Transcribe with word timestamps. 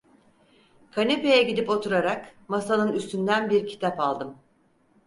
Kanepeye 0.91 1.43
gidip 1.43 1.69
oturarak 1.69 2.35
masanın 2.47 2.93
üstünden 2.93 3.49
bir 3.49 3.67
kitap 3.67 3.99
aldım. 3.99 4.37